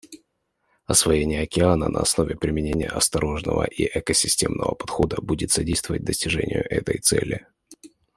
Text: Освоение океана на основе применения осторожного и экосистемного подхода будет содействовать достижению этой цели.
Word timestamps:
Освоение 0.87 1.43
океана 1.43 1.87
на 1.87 1.99
основе 1.99 2.35
применения 2.35 2.87
осторожного 2.89 3.65
и 3.67 3.83
экосистемного 3.87 4.73
подхода 4.73 5.21
будет 5.21 5.51
содействовать 5.51 6.03
достижению 6.03 6.65
этой 6.71 6.97
цели. 6.97 7.47